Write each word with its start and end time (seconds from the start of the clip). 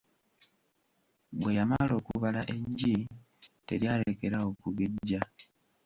Bwe 1.39 1.51
yamala 1.57 1.93
okubala 2.01 2.41
eggi 2.55 2.95
teryalekera 3.67 4.35
awo 4.41 4.51
kugejja. 4.61 5.21